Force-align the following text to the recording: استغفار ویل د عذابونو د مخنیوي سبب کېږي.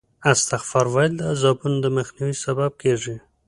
استغفار 0.31 0.85
ویل 0.93 1.13
د 1.17 1.21
عذابونو 1.31 1.77
د 1.81 1.85
مخنیوي 1.97 2.35
سبب 2.45 2.71
کېږي. 2.81 3.15